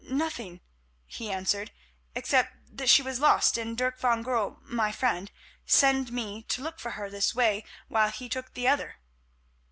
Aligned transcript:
"Nothing," 0.09 0.61
he 1.05 1.29
answered, 1.31 1.71
"except 2.15 2.55
that 2.75 2.89
she 2.89 3.03
was 3.03 3.19
lost 3.19 3.55
and 3.55 3.77
Dirk 3.77 3.99
van 3.99 4.23
Goorl, 4.23 4.57
my 4.63 4.91
friend, 4.91 5.29
send 5.63 6.11
me 6.11 6.41
to 6.47 6.63
look 6.63 6.79
for 6.79 6.93
her 6.97 7.07
this 7.07 7.35
way 7.35 7.63
while 7.87 8.09
he 8.09 8.27
took 8.27 8.55
the 8.55 8.67
other." 8.67 8.95